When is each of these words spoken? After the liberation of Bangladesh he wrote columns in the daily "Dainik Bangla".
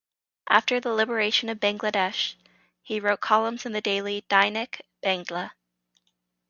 After 0.49 0.79
the 0.79 0.93
liberation 0.93 1.47
of 1.49 1.59
Bangladesh 1.59 2.33
he 2.81 2.99
wrote 2.99 3.19
columns 3.21 3.67
in 3.67 3.71
the 3.71 3.81
daily 3.81 4.23
"Dainik 4.31 4.81
Bangla". 5.03 5.51